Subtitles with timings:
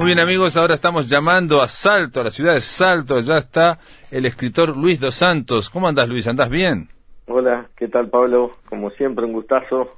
[0.00, 3.20] Muy bien amigos, ahora estamos llamando a Salto, a la ciudad de Salto.
[3.20, 3.78] Ya está
[4.10, 5.68] el escritor Luis Dos Santos.
[5.68, 6.26] ¿Cómo andas Luis?
[6.26, 6.88] ¿Andás bien?
[7.26, 8.56] Hola, ¿qué tal Pablo?
[8.70, 9.94] Como siempre, un gustazo.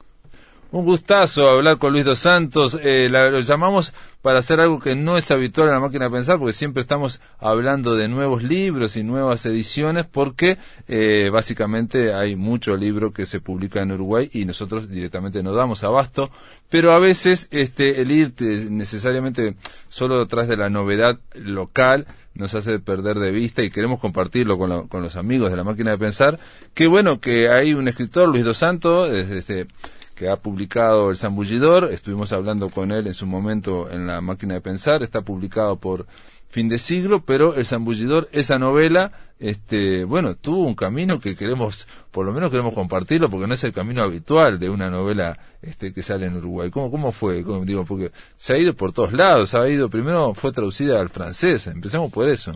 [0.72, 2.78] Un gustazo hablar con Luis Dos Santos.
[2.82, 6.38] Eh, lo llamamos para hacer algo que no es habitual en la máquina de pensar,
[6.38, 10.56] porque siempre estamos hablando de nuevos libros y nuevas ediciones, porque
[10.88, 15.84] eh, básicamente hay mucho libro que se publica en Uruguay y nosotros directamente no damos
[15.84, 16.30] abasto,
[16.70, 18.32] pero a veces este, el ir
[18.70, 19.56] necesariamente
[19.90, 24.88] solo detrás de la novedad local nos hace perder de vista y queremos compartirlo con,
[24.88, 26.40] con los amigos de la máquina de pensar,
[26.72, 29.66] que bueno, que hay un escritor, Luis Dos Santos, este,
[30.14, 34.54] que ha publicado El Zambullidor, estuvimos hablando con él en su momento en la máquina
[34.54, 36.06] de pensar, está publicado por
[36.48, 41.88] fin de siglo, pero El Zambullidor, esa novela, este, bueno, tuvo un camino que queremos,
[42.10, 45.92] por lo menos queremos compartirlo, porque no es el camino habitual de una novela este,
[45.92, 46.70] que sale en Uruguay.
[46.70, 47.42] ¿Cómo, cómo fue?
[47.64, 51.66] digo, porque se ha ido por todos lados, ha ido, primero fue traducida al francés,
[51.66, 52.52] empezamos por eso.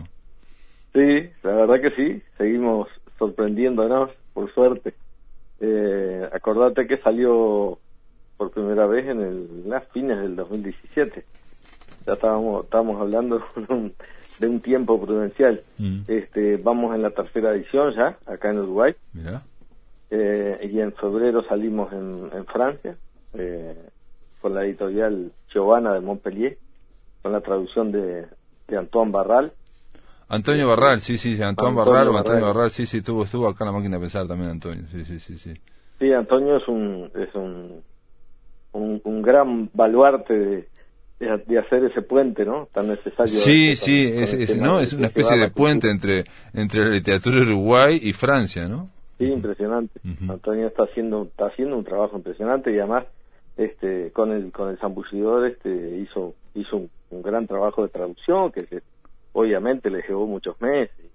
[0.93, 2.87] Sí, la verdad que sí, seguimos
[3.17, 4.93] sorprendiéndonos, por suerte.
[5.59, 7.79] Eh, acordate que salió
[8.37, 11.25] por primera vez en el, las fines del 2017.
[12.05, 13.43] Ya estábamos, estábamos hablando
[14.39, 15.61] de un, tiempo prudencial.
[15.77, 16.01] Mm.
[16.07, 18.95] Este, vamos en la tercera edición ya, acá en Uruguay.
[20.09, 22.95] Eh, y en febrero salimos en, en Francia,
[23.33, 23.75] eh,
[24.39, 26.57] con la editorial Giovanna de Montpellier,
[27.21, 28.25] con la traducción de,
[28.67, 29.51] de Antoine Barral.
[30.29, 33.77] Antonio Barral, sí, sí, Antonio, Barral, Antonio Barral, sí, sí, estuvo, estuvo acá en la
[33.77, 35.53] máquina de pensar también Antonio, sí, sí, sí, sí.
[35.99, 37.81] Sí, Antonio es un, es un,
[38.71, 40.67] un, gran baluarte de,
[41.19, 42.67] de, hacer ese puente, ¿no?
[42.71, 43.33] Tan necesario.
[43.33, 44.79] Sí, sí, es, ¿no?
[44.79, 48.87] es una especie de puente entre, entre la literatura Uruguay y Francia, ¿no?
[49.17, 49.99] Sí, impresionante.
[50.29, 53.05] Antonio está haciendo, está haciendo un trabajo impresionante y además,
[53.57, 58.51] este, con el, con el zambullidor, este, hizo, hizo un, un gran trabajo de traducción
[58.51, 58.83] que se
[59.37, 61.06] obviamente le llevó muchos meses.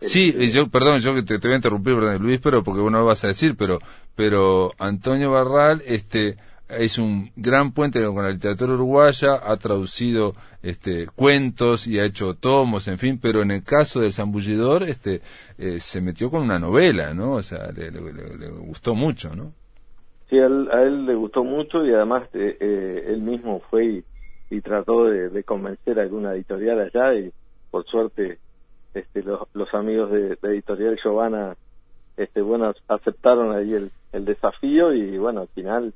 [0.00, 3.04] Sí, y yo, perdón, yo te, te voy a interrumpir, Luis, pero porque uno lo
[3.06, 3.78] vas a decir, pero,
[4.16, 6.36] pero Antonio Barral, este,
[6.78, 12.34] es un gran puente con la literatura uruguaya, ha traducido este, cuentos y ha hecho
[12.34, 15.20] tomos, en fin, pero en el caso del zambullidor, este,
[15.58, 17.34] eh, se metió con una novela, ¿no?
[17.34, 17.90] O sea, le,
[18.50, 19.52] gustó mucho, ¿no?
[20.28, 24.04] Sí, a él, le gustó mucho y además eh, eh, él mismo fue
[24.50, 27.32] y, trató de, convencer a alguna editorial allá y
[27.70, 28.38] por suerte
[28.94, 31.56] este, los, amigos de, editorial Giovanna
[32.16, 35.94] este, bueno, aceptaron ahí el, el desafío y bueno, al final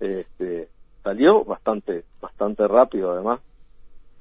[0.00, 0.68] este,
[1.02, 3.40] salió bastante, bastante rápido además.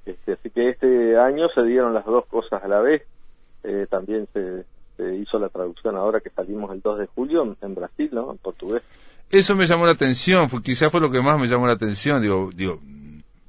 [0.06, 3.04] Este, así que este año se dieron las dos cosas a la vez.
[3.64, 4.66] Eh, también se,
[5.16, 8.32] hizo la traducción ahora que salimos el 2 de julio en, Brasil, ¿no?
[8.32, 8.82] En portugués.
[9.30, 12.22] Eso me llamó la atención, fue, quizás fue lo que más me llamó la atención.
[12.22, 12.80] Digo, digo,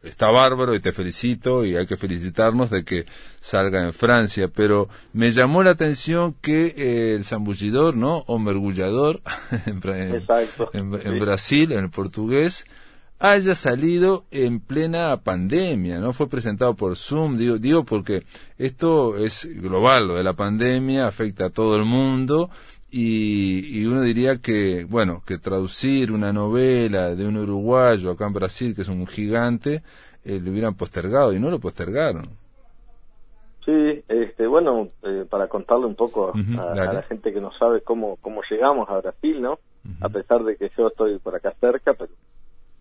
[0.02, 3.06] está bárbaro y te felicito y hay que felicitarnos de que
[3.40, 8.18] salga en Francia, pero me llamó la atención que eh, el zambullidor, ¿no?
[8.26, 9.20] O mergullador
[9.66, 9.80] en,
[10.72, 12.64] en, Brasil, en el portugués,
[13.18, 16.12] haya salido en plena pandemia, ¿no?
[16.12, 18.24] Fue presentado por Zoom, digo, digo porque
[18.58, 22.50] esto es global, lo de la pandemia afecta a todo el mundo
[22.90, 28.32] y, y, uno diría que, bueno, que traducir una novela de un uruguayo acá en
[28.32, 29.82] Brasil, que es un gigante,
[30.24, 32.28] eh, lo hubieran postergado y no lo postergaron.
[33.64, 38.16] Sí, este, bueno, eh, para contarle un poco a, la gente que no sabe cómo,
[38.22, 39.58] cómo llegamos a Brasil, ¿no?
[40.00, 42.10] A pesar de que yo estoy por acá cerca, pero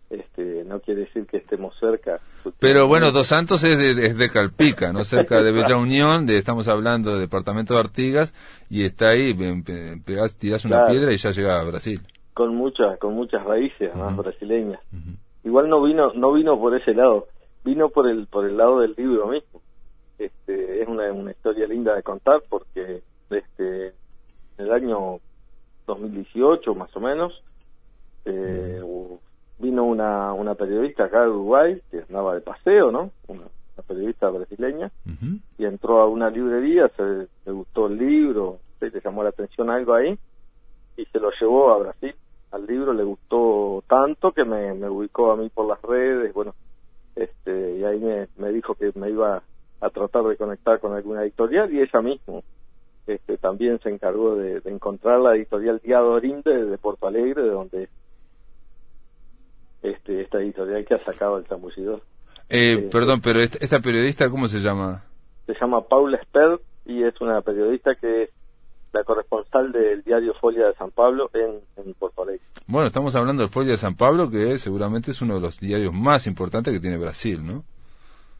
[0.09, 2.19] este, no quiere decir que estemos cerca.
[2.59, 6.68] Pero bueno, Dos Santos es de, de Calpica, no cerca de Bella Unión, de, estamos
[6.68, 8.34] hablando del departamento de Artigas,
[8.69, 9.34] y está ahí,
[10.06, 12.01] pegas, tirás una piedra y ya llega a Brasil.
[12.34, 14.79] Con muchas, con muchas raíces más brasileñas.
[15.44, 17.28] Igual no vino, no vino por ese lado,
[17.63, 19.62] vino por el, por el lado del libro mismo.
[20.19, 23.88] Este, es una, una historia linda de contar porque este,
[24.57, 25.19] en el año
[25.85, 27.41] 2018 más o menos,
[29.97, 33.12] una, una periodista acá de Uruguay que andaba de paseo, ¿no?
[33.28, 33.44] Una,
[33.88, 34.92] periodista brasileña
[35.57, 39.69] y entró a una librería, se le gustó el libro, se le llamó la atención
[39.69, 40.18] algo ahí
[40.98, 42.13] y se lo llevó a Brasil.
[42.51, 46.54] Al libro le gustó tanto que me, me ubicó a mí por las redes, bueno,
[47.16, 49.42] este y ahí me, me dijo que me iba
[49.80, 52.44] a tratar de conectar con alguna editorial y ella mismo
[53.07, 57.89] este, también se encargó de, encontrar la editorial Diadorinde de Porto Alegre, de donde
[59.81, 62.01] este, esta editorial que ha sacado el zambullidor.
[62.50, 65.03] Eh, eh, perdón, pero esta, periodista, ¿cómo se llama?
[65.45, 68.29] Se llama Paula Spert y es una periodista que es
[68.94, 72.41] la corresponsal del diario Folia de San Pablo en, en Porto Alegre.
[72.68, 75.94] Bueno, estamos hablando del Folia de San Pablo, que seguramente es uno de los diarios
[75.94, 77.63] más importantes que tiene Brasil, ¿no?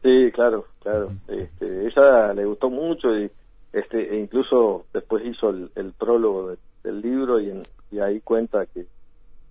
[0.02, 1.12] Sí, claro, claro.
[1.28, 3.30] Este, ella le gustó mucho y
[3.72, 7.52] este e incluso después hizo el, prólogo del libro y,
[7.90, 8.86] y ahí cuenta que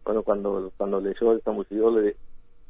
[0.08, 2.16] bueno cuando cuando leyó el Zambullido le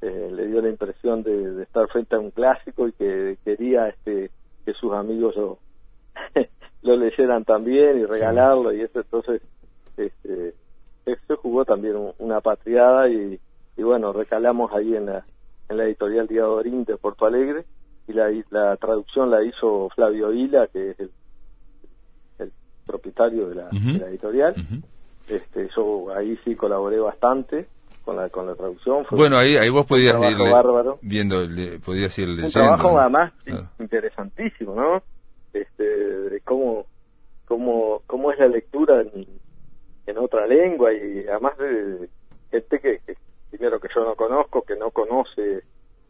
[0.01, 4.31] eh, le dio la impresión de, estar frente a un clásico y que quería este
[4.65, 5.59] que sus amigos lo,
[6.81, 8.99] lo leyeran también y regalarlo y eso.
[8.99, 9.41] Entonces
[9.95, 10.55] este
[11.05, 13.39] se jugó también una patriada y,
[13.77, 15.23] y bueno recalamos ahí en la
[15.69, 17.65] en la editorial Diadorín de Porto Alegre
[18.07, 21.11] y la, la traducción la hizo Flavio Vila que es el,
[22.39, 22.51] el
[22.85, 24.55] propietario de la, editorial
[25.27, 27.68] este yo ahí sí colaboré bastante
[28.03, 29.06] con la, con la traducción.
[29.12, 30.38] bueno, ahí, ahí vos podías ir
[31.01, 31.38] viendo,
[31.83, 32.45] podías ir leyendo.
[32.45, 33.33] Un trabajo además
[33.79, 35.03] interesantísimo, ¿no?
[35.51, 36.85] Este, de cómo,
[37.45, 39.27] cómo, cómo es la lectura en,
[40.06, 42.09] en otra lengua y además de
[42.50, 43.18] gente que, que,
[43.50, 45.63] primero que yo no conozco, que no conoce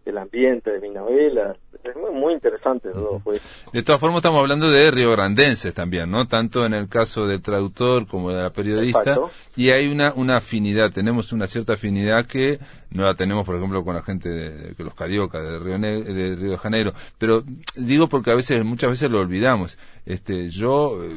[0.10, 1.56] el ambiente de mi novela.
[1.84, 3.22] Es muy, interesante todo.
[3.24, 3.42] Pues.
[3.72, 6.28] De todas formas, estamos hablando de riograndenses también, ¿no?
[6.28, 9.20] Tanto en el caso del traductor como de la periodista.
[9.56, 12.60] Y hay una, una afinidad, tenemos una cierta afinidad que
[12.90, 16.52] no la tenemos, por ejemplo, con la gente de, los cariocas de Río, de Río
[16.52, 16.94] de Janeiro.
[17.18, 17.44] Pero
[17.76, 19.78] digo porque a veces, muchas veces lo olvidamos.
[20.06, 21.10] Este, yo eh,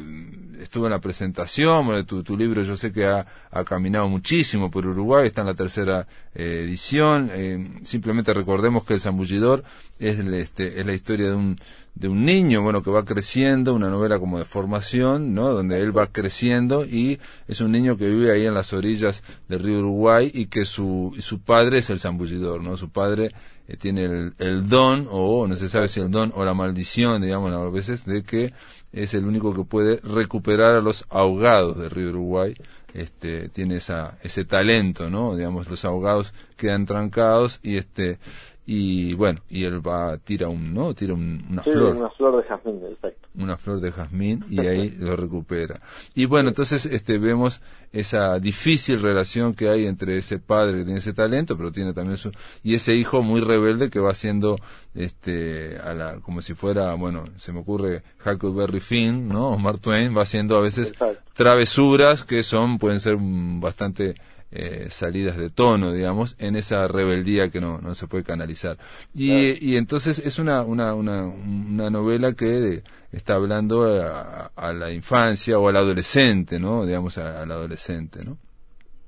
[0.61, 3.25] estuve en la presentación, bueno, tu, tu libro yo sé que ha,
[3.65, 7.29] caminado muchísimo por Uruguay, está en la tercera eh, edición.
[7.33, 9.63] Eh, simplemente recordemos que El Zambullidor
[9.99, 11.57] es, este, es la historia de un,
[11.95, 15.49] de un niño, bueno, que va creciendo, una novela como de formación, ¿no?
[15.49, 19.59] Donde él va creciendo y es un niño que vive ahí en las orillas del
[19.59, 22.77] río Uruguay y que su, su padre es el zambullidor, ¿no?
[22.77, 23.31] Su padre
[23.71, 27.21] eh, tiene el, el, don, o no se sabe si el don o la maldición,
[27.21, 28.53] digamos, a veces, de que
[28.91, 32.55] es el único que puede recuperar a los ahogados del río Uruguay.
[32.93, 35.35] Este, tiene esa, ese talento, ¿no?
[35.35, 38.19] Digamos, los ahogados quedan trancados y este,
[38.65, 40.93] y bueno, y él va, tira un, ¿no?
[40.93, 41.95] Tira una flor.
[41.95, 43.20] una flor de jazmín, exacto.
[43.33, 45.79] Una flor de jazmín y ahí lo recupera.
[46.15, 47.61] Y bueno, entonces este vemos
[47.93, 52.17] esa difícil relación que hay entre ese padre que tiene ese talento, pero tiene también
[52.17, 52.31] su
[52.61, 54.59] y ese hijo muy rebelde que va haciendo
[54.95, 59.49] este a la como si fuera, bueno, se me ocurre Huckleberry Finn, ¿no?
[59.49, 60.93] O Mark Twain va haciendo a veces
[61.33, 64.15] travesuras que son pueden ser bastante
[64.51, 68.77] eh, salidas de tono, digamos, en esa rebeldía que no, no se puede canalizar.
[69.13, 72.83] Y, y entonces es una, una, una, una novela que
[73.13, 76.85] está hablando a, la infancia o al adolescente, ¿no?
[76.85, 78.37] Digamos, al adolescente, ¿no?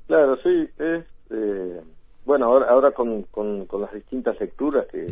[0.08, 1.82] Claro, sí, es, eh,
[2.26, 5.08] bueno, ahora, ahora con, con, las distintas lecturas que,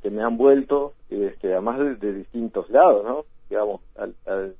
[0.00, 3.24] que, me han vuelto, este, además de, distintos lados, ¿no?
[3.50, 4.54] Digamos, al,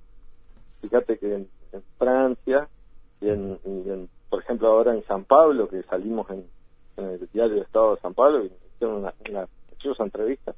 [0.83, 1.49] fíjate que en,
[1.99, 2.69] Francia
[3.23, 6.47] y en, y en por ejemplo, ahora en San Pablo, que salimos en,
[6.97, 9.47] el diario de Estado de San Pablo, y hicieron una, una
[9.99, 10.55] entrevista.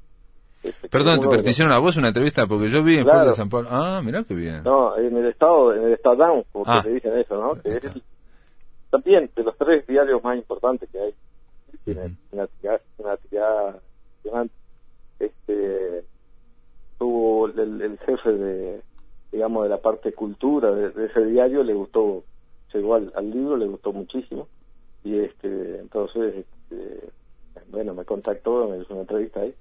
[0.63, 3.27] Este, Perdón, te, hicieron a vos una entrevista porque yo vi en claro.
[3.27, 3.67] de San Pablo.
[3.69, 4.63] Ah, mirá qué bien.
[4.63, 6.79] No, en el Estado, en el Estado como ah.
[6.83, 7.61] te dicen eso, ¿no?
[7.61, 7.83] Que es
[8.91, 11.13] también de los tres diarios más importantes que hay.
[11.83, 13.81] Tiene una actividad, una actividad
[15.19, 16.05] Este,
[16.97, 18.81] tuvo el, el, jefe de,
[19.33, 22.23] digamos, de la parte cultura de ese diario, le gustó
[22.75, 24.47] llegó al, libro, le gustó muchísimo
[25.03, 27.09] y este entonces este,
[27.69, 29.53] bueno me contactó, me hizo una entrevista ahí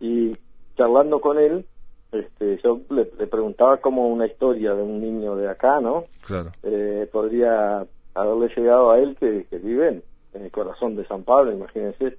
[0.00, 0.36] y
[0.76, 1.64] charlando con él
[2.12, 6.04] este yo le, preguntaba como una historia de un niño de acá, ¿no?
[6.26, 6.50] Claro.
[6.62, 12.16] Eh, podría haberle llegado a él que, vive en, el corazón de San Pablo, imagínense.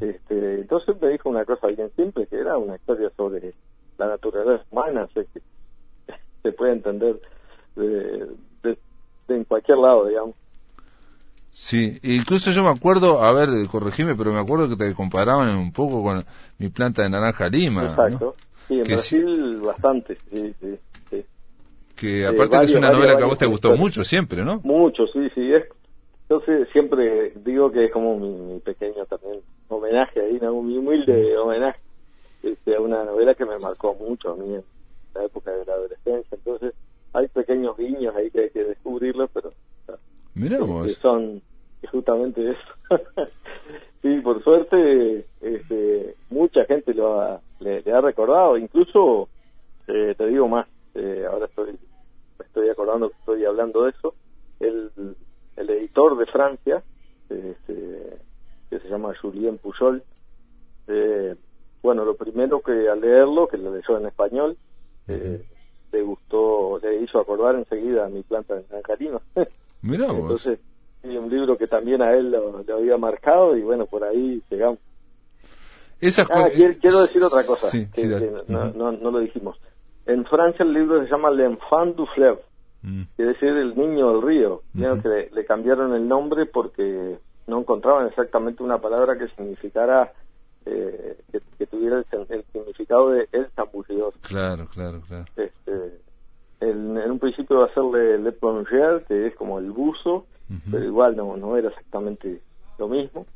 [0.00, 3.50] este, entonces me dijo una cosa bien simple, que era una historia sobre
[3.98, 5.40] la naturaleza humana, sé que
[6.42, 7.20] se puede entender
[7.74, 8.28] de,
[9.28, 10.34] en cualquier lado, digamos.
[11.50, 15.72] Sí, incluso yo me acuerdo, a ver, corregime, pero me acuerdo que te comparaban un
[15.72, 16.24] poco con
[16.58, 17.84] mi planta de naranja lima.
[17.84, 18.34] Exacto.
[18.66, 21.24] Sí, en Brasil bastante, sí, sí,
[21.94, 24.60] Que aparte es una novela que a vos te gustó mucho siempre, ¿no?
[24.64, 25.52] Mucho, sí, sí.
[25.52, 25.64] Es,
[26.28, 30.60] yo siempre digo que es como mi, pequeño también homenaje ahí, ¿no?
[30.60, 31.78] mi humilde homenaje
[32.42, 34.64] este, a una novela que me marcó mucho a mí en
[35.14, 36.36] la época de la adolescencia.
[36.36, 36.74] Entonces,
[37.14, 39.50] hay pequeños guiños ahí que hay que descubrirlos, pero
[40.34, 40.86] Miramos.
[40.86, 41.40] Que son
[41.90, 42.60] justamente eso.
[44.02, 49.28] sí, por suerte, este, mucha gente lo ha, le, ha recordado, incluso
[49.86, 51.78] eh, te digo más, eh, ahora estoy
[52.38, 54.14] me estoy acordando que estoy hablando de eso,
[54.58, 54.90] el,
[55.56, 56.82] el editor de Francia,
[57.28, 58.18] este,
[58.70, 60.02] que se llama Julien Pujol,
[60.88, 61.36] eh,
[61.82, 64.56] bueno, lo primero que al leerlo, que lo leyó en español,
[65.06, 65.44] eh,
[65.94, 69.20] le gustó, le hizo acordar enseguida a mi planta de Nancarino.
[69.82, 70.20] Mira vos.
[70.20, 70.58] Entonces,
[71.02, 74.78] sí, un libro que también a él lo, había marcado y bueno, por ahí llegamos.
[76.30, 76.48] ah,
[76.80, 79.56] quiero, decir otra cosa, que, no, no, lo dijimos.
[80.06, 82.42] En Francia el libro se llama L'Enfant du Fleuve,
[83.16, 84.62] quiere decir el niño del río.
[84.74, 90.12] que le, cambiaron el nombre porque no encontraban exactamente una palabra que significara,
[90.66, 91.16] eh,
[91.58, 94.14] que, tuviera el, significado de el zambullidor.
[94.22, 95.24] Claro, claro, claro.
[95.36, 96.00] Este,
[96.60, 97.84] en, un principio va a ser
[98.20, 100.26] Le Plongeur, que es como el buzo,
[100.70, 102.40] pero igual no, no era exactamente
[102.78, 103.26] lo mismo.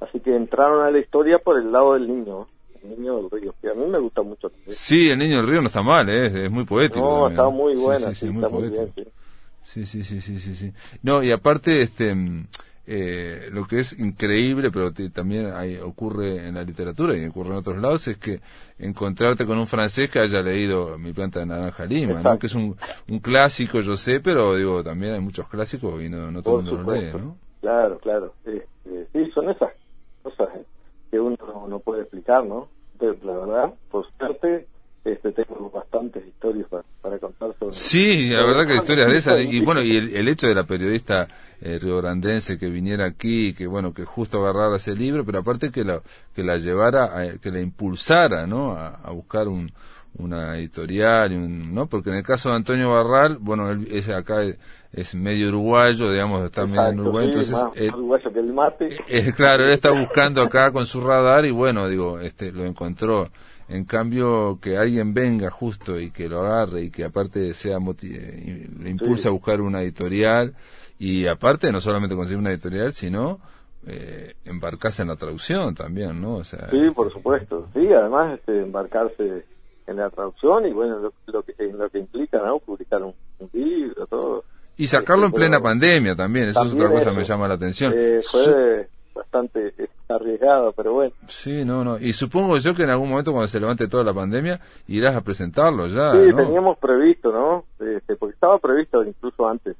[0.00, 2.46] Así que entraron a la historia por el lado del niño,
[2.82, 4.50] el niño del río, que a mí me gusta mucho.
[4.68, 6.44] Sí, el niño del río no está mal, ¿eh?
[6.44, 7.00] es muy poético.
[7.00, 8.92] No, está muy buena, sí, está muy bien.
[9.62, 9.84] Sí.
[9.86, 10.72] sí, sí, sí, sí, sí.
[11.02, 12.14] No, y aparte, este...
[12.90, 17.56] Eh, lo que es increíble, pero también hay, ocurre en la literatura y ocurre en
[17.56, 18.40] otros lados, es que
[18.78, 22.38] encontrarte con un francés que haya leído Mi planta de naranja lima, ¿no?
[22.38, 22.74] que es un,
[23.10, 26.64] un, clásico, yo sé, pero digo, también hay muchos clásicos y no, no todo el
[26.64, 27.36] mundo lo lee, ¿no?
[27.60, 28.32] Claro, claro.
[28.46, 29.70] Este, sí, son esas
[30.22, 30.48] cosas
[31.10, 31.36] que uno
[31.68, 32.68] no, puede explicar, ¿no?
[32.98, 34.66] la verdad, por suerte,
[35.04, 36.66] este, tengo bastantes historias
[37.02, 37.74] para, contar sobre...
[37.74, 41.28] Sí, la verdad que historias de esas, y bueno, y el, hecho de la periodista
[41.60, 45.84] eh, riograndense que viniera aquí, que bueno, que justo agarrara ese libro, pero aparte que
[45.84, 46.02] la,
[46.34, 48.72] que la llevara, que la impulsara, ¿no?
[48.72, 49.72] A, buscar un,
[50.18, 51.86] una editorial, un, ¿no?
[51.86, 54.42] Porque en el caso de Antonio Barral, bueno, él es acá
[54.92, 57.56] es medio uruguayo, digamos, está medio en Uruguay, entonces...
[57.92, 58.88] uruguayo que el mate.
[59.06, 63.28] Eh, claro, él está buscando acá con su radar y bueno, digo, este lo encontró.
[63.68, 68.68] En cambio, que alguien venga justo y que lo agarre y que aparte sea eh,
[68.80, 70.54] le impulse a buscar una editorial
[70.98, 73.40] y aparte no solamente conseguir una editorial, sino
[73.86, 76.36] eh, embarcarse en la traducción también, ¿no?
[76.36, 77.68] O sea, sí, por supuesto.
[77.74, 79.44] Sí, además este, embarcarse
[79.88, 82.58] en la traducción y bueno, lo, que, lo que implica, ¿no?
[82.60, 83.14] Publicar un
[83.52, 84.44] libro, todo
[84.78, 87.92] y sacarlo en plena pandemia también, eso es otra cosa que me llama la atención.
[87.96, 89.74] Eh, fue bastante
[90.08, 91.12] arriesgado, pero bueno.
[91.26, 91.98] Sí, no, no.
[91.98, 95.22] Y supongo yo que en algún momento cuando se levante toda la pandemia irás a
[95.22, 96.12] presentarlo ya.
[96.12, 97.64] Sí, teníamos previsto, ¿no?
[97.84, 99.76] Este, porque estaba previsto incluso antes.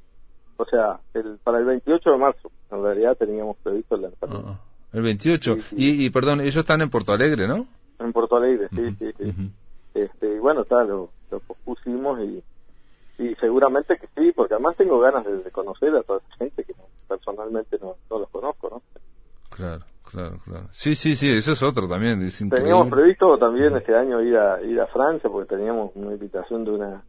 [0.57, 4.49] O sea, el, para el 28 de marzo, en realidad teníamos previsto el lanzamiento.
[4.49, 4.61] Ah,
[4.93, 5.57] el 28.
[5.77, 7.69] Y, y, perdón, ellos están en Porto Alegre, ¿no?
[8.01, 9.25] En Porto Alegre, sí, sí, sí.
[9.29, 9.35] este,
[10.39, 12.43] y bueno, tal, lo, lo pospusimos y
[13.19, 16.73] y seguramente que sí, porque además tengo ganas de, conocer a toda esa gente que
[17.09, 18.83] personalmente no, no los conozco, ¿no?
[19.51, 20.67] Claro, claro, claro.
[20.71, 22.25] Sí, sí, sí, eso es otro también.
[22.49, 26.71] teníamos previsto también este año ir a ir a Francia porque teníamos una invitación de
[26.71, 27.03] una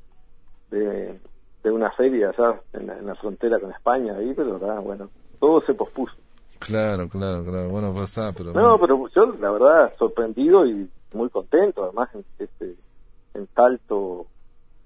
[0.71, 1.19] de,
[1.63, 2.61] de una feria, ¿sabes?
[2.73, 5.09] En la, frontera con España ahí, pero bueno,
[5.39, 6.15] todo se pospuso.
[6.57, 7.69] Claro, claro, claro.
[7.69, 8.51] Bueno, pues está, pero...
[8.51, 12.75] No, pero yo la verdad sorprendido y muy contento, además en, este,
[13.33, 14.27] en Talto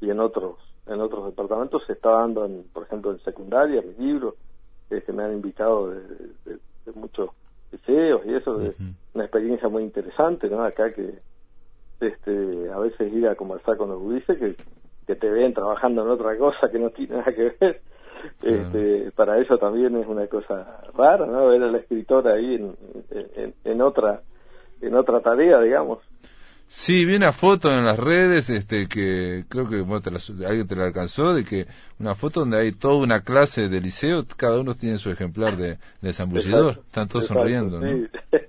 [0.01, 0.57] y en otros
[0.87, 4.35] en otros departamentos se está dando, en, por ejemplo, en secundaria, mis libros,
[4.89, 6.59] que este, me han invitado de,
[6.95, 7.29] muchos
[7.71, 8.75] liceos y eso, de
[9.13, 10.63] una experiencia muy interesante, ¿no?
[10.63, 11.19] Acá que
[12.01, 14.55] este a veces ir a conversar con los budistas que,
[15.07, 17.81] que te ven trabajando en otra cosa que no tiene nada que ver.
[18.41, 21.47] Este, para eso también es una cosa rara, ¿no?
[21.47, 22.75] Ver a la escritora ahí en,
[23.35, 24.21] en, en otra
[24.81, 25.99] en otra tarea, digamos.
[26.75, 29.85] Sí, vi una foto en las redes, este, que creo que
[30.43, 31.67] alguien te la alcanzó, de que
[31.99, 35.77] una foto donde hay toda una clase de liceo, cada uno tiene su ejemplar de,
[36.01, 37.87] de zambullidor, están todos sonriendo, ¿no?
[37.87, 38.07] Sí,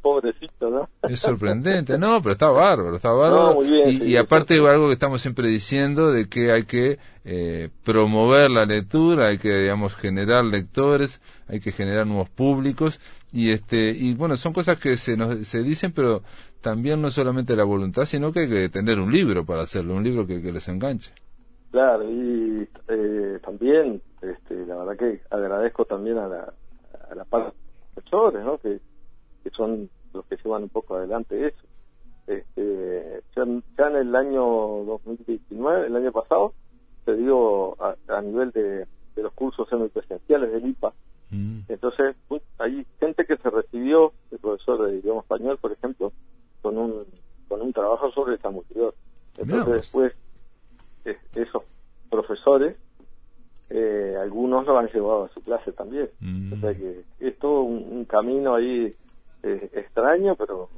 [0.00, 0.88] pobrecito, ¿no?
[1.02, 3.58] Es sorprendente, no, pero está bárbaro, está bárbaro.
[3.64, 9.26] y, aparte algo que estamos siempre diciendo, de que hay que eh, promover la lectura,
[9.26, 13.00] hay que, digamos, generar lectores, hay que generar nuevos públicos,
[13.32, 16.22] y este, y bueno, son cosas que se nos se dicen, pero
[16.64, 20.02] también no solamente la voluntad, sino que hay que tener un libro para hacerlo, un
[20.02, 21.12] libro que, les enganche.
[21.70, 26.54] Claro, y eh, también, este, la verdad que agradezco también a la,
[27.10, 28.56] a la parte de los profesores, ¿no?
[28.56, 28.80] Que,
[29.42, 31.66] que son los que llevan un poco adelante eso.
[32.26, 34.42] Este, ya, en el año
[34.86, 36.54] 2019, el año pasado,
[37.04, 40.94] se dio a, nivel de, de, los cursos semipresenciales del IPA.
[41.28, 41.58] Mm.
[41.68, 42.16] Entonces,
[42.56, 46.10] hay gente que se recibió, el profesor de idioma español, por ejemplo,
[46.64, 47.04] con un,
[47.46, 48.94] con un trabajo sobre el multidor.
[49.36, 50.12] Entonces después
[51.34, 51.62] esos
[52.08, 52.76] profesores,
[53.68, 56.08] eh, algunos lo han llevado a su clase también.
[56.20, 56.54] Mm.
[56.54, 58.90] O sea que es todo un, camino ahí
[59.42, 60.70] eh, extraño, pero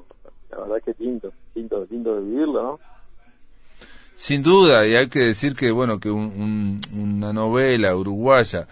[0.50, 2.80] la verdad que lindo, lindo, lindo de vivirlo, ¿no?
[4.16, 8.66] Sin duda, y hay que decir que, bueno, que una novela uruguaya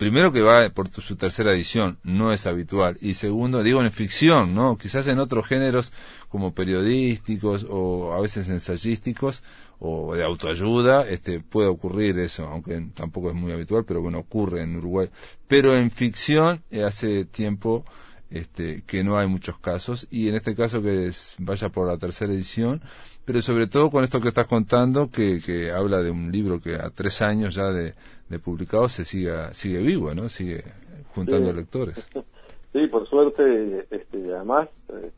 [0.00, 2.96] primero que va por su tercera edición, no es habitual.
[3.02, 4.78] Y segundo, digo en ficción, ¿no?
[4.78, 5.92] Quizás en otros géneros
[6.30, 9.42] como periodísticos o a veces ensayísticos
[9.78, 14.62] o de autoayuda, este, puede ocurrir eso, aunque tampoco es muy habitual, pero bueno, ocurre
[14.62, 15.10] en Uruguay.
[15.46, 17.84] Pero en ficción, eh, hace tiempo,
[18.30, 22.32] este, que no hay muchos casos y en este caso que vaya por la tercera
[22.32, 22.80] edición,
[23.24, 26.76] pero sobre todo con esto que estás contando que, que habla de un libro que
[26.76, 27.94] a tres años ya de,
[28.28, 30.28] de publicado se siga, sigue vivo, ¿no?
[30.28, 30.64] Sigue
[31.14, 31.96] juntando lectores.
[32.72, 35.10] Sí, por suerte, este, además, eh,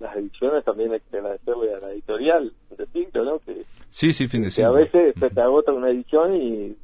[0.00, 3.38] las ediciones también hay que agradecerle a la editorial de ciclo, ¿no?
[3.40, 6.74] Que, sí, sí, fin de que a veces se te agota una edición y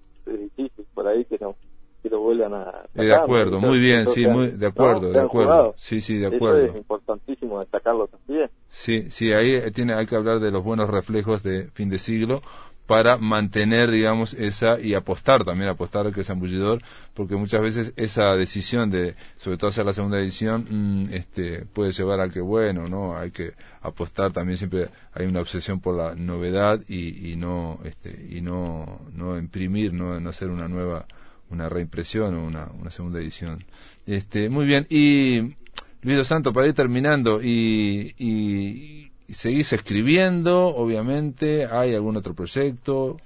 [0.56, 1.56] sí, por ahí que no
[2.02, 5.74] que lo vuelvan a eh, de acuerdo muy bien sí muy de acuerdo de acuerdo.
[5.76, 8.50] sí sí de acuerdo Eso es importantísimo destacarlo también.
[8.68, 12.42] Sí sí ahí tiene hay que hablar de los buenos reflejos de fin de siglo
[12.90, 16.82] para mantener, digamos, esa y apostar también, apostar al que es zambullidor,
[17.14, 21.92] porque muchas veces esa decisión de, sobre todo hacer la segunda edición, mm, este, puede
[21.92, 26.16] llevar a que, bueno, no, hay que apostar también siempre hay una obsesión por la
[26.16, 31.06] novedad y, y no, este, y no, no imprimir, no, no hacer una nueva,
[31.50, 33.64] una reimpresión o una, una segunda edición.
[34.06, 35.56] Este, muy bien, y
[36.02, 43.16] Luis Dos Santos, para ir terminando, y, y seguís escribiendo, obviamente, ¿hay algún otro proyecto?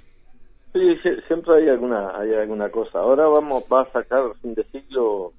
[0.74, 0.80] Sí,
[1.28, 2.98] siempre hay alguna hay alguna cosa.
[2.98, 5.32] Ahora vamos va a sacar fin de siglo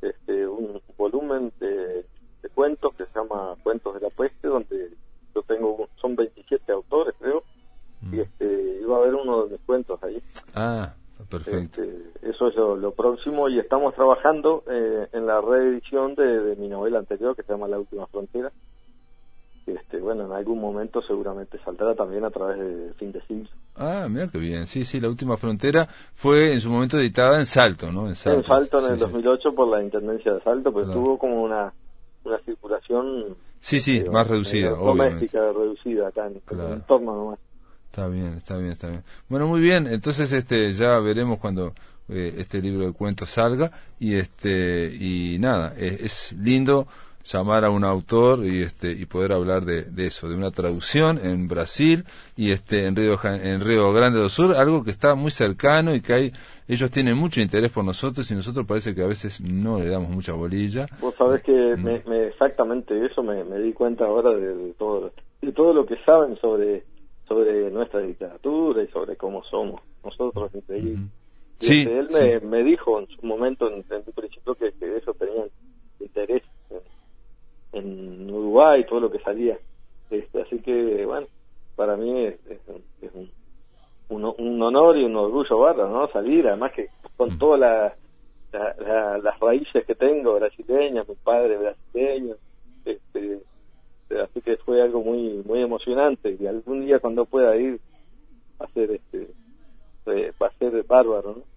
[0.00, 2.06] este un volumen de,
[2.54, 4.90] cuentos que se llama Cuentos de la Peste, donde
[5.34, 7.42] yo tengo son 27 autores, creo,
[8.02, 8.20] y mm.
[8.20, 10.22] este iba a haber uno de mis cuentos ahí.
[10.54, 10.94] Ah,
[11.38, 11.82] perfecto.
[11.82, 16.68] Este, eso es lo, próximo y estamos trabajando eh, en la reedición de, de mi
[16.68, 18.52] novela anterior que se llama La Última Frontera
[19.66, 23.48] este, bueno, en algún momento seguramente saldrá también a través de Fin de Siglo.
[23.76, 24.66] Ah, mira qué bien.
[24.66, 28.08] Sí, sí, La Última Frontera fue en su momento editada en Salto, ¿no?
[28.08, 31.72] En Salto, en, el 2008 por la Intendencia de Salto, pero tuvo como una,
[32.24, 33.36] una circulación...
[33.60, 37.38] Sí, sí, más reducida, Doméstica, reducida acá en, el entorno nomás.
[37.92, 39.02] Está bien, está bien, está bien.
[39.28, 39.86] Bueno, muy bien.
[39.86, 41.74] Entonces, este, ya veremos cuando
[42.08, 43.70] eh, este libro de cuentos salga
[44.00, 46.86] y este y nada, es lindo
[47.22, 51.48] llamar a un autor y este y poder hablar de, eso de una traducción en
[51.48, 55.94] Brasil y este en Río en Río Grande do Sur algo que está muy cercano
[55.94, 56.32] y que hay
[56.66, 60.08] ellos tienen mucho interés por nosotros y nosotros parece que a veces no le damos
[60.08, 62.08] mucha bolilla vos sabés que mm.
[62.08, 65.12] me, exactamente eso me, di cuenta ahora de, todo
[65.42, 66.84] de todo lo que saben sobre
[67.32, 71.06] sobre nuestra literatura y sobre cómo somos nosotros increíble
[71.58, 75.14] sí, este, él Me, me, dijo en su momento en, en principio que, que eso
[75.14, 75.48] tenían
[76.00, 76.42] interés
[77.72, 79.58] en Uruguay, todo lo que salía.
[80.10, 81.26] Este, así que, bueno,
[81.74, 82.38] para mí es,
[84.10, 86.06] un, un, honor y un orgullo barro, ¿no?
[86.08, 87.96] Salir, además que con todas la,
[89.22, 92.34] las raíces que tengo, brasileñas, mi padre brasileño,
[92.84, 93.40] este,
[94.20, 97.80] así que fue algo muy muy emocionante y algún día cuando pueda ir
[98.58, 99.28] a hacer este
[100.06, 101.51] eh, va a ser bárbaro, ¿no?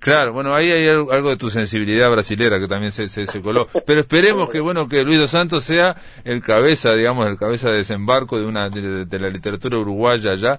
[0.00, 3.66] Claro, bueno, ahí hay algo de tu sensibilidad brasilera que también se, se, coló.
[3.84, 7.76] Pero esperemos que, bueno, que Luis dos Santos sea el cabeza, digamos, el cabeza de
[7.76, 10.58] desembarco de una de, la literatura uruguaya allá,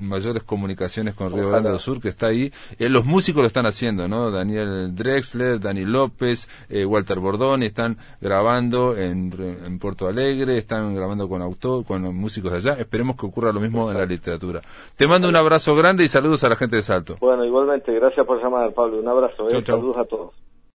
[0.00, 2.52] mayores comunicaciones con Río Grande do Sur, que está ahí.
[2.78, 4.30] Eh, los músicos lo están haciendo, ¿no?
[4.30, 9.32] Daniel Drexler, Dani López, eh, Walter Bordoni, están grabando en,
[9.66, 12.80] en Puerto Alegre, están grabando con autor, con músicos de allá.
[12.80, 14.60] Esperemos que ocurra lo mismo en la literatura.
[14.96, 17.16] Te mando un abrazo grande y saludos a la gente de Salto.
[17.18, 18.98] Bueno, igualmente, gracias por llamar Pablo.
[18.98, 19.62] Un abrazo, eh.
[19.64, 20.41] saludos a todos.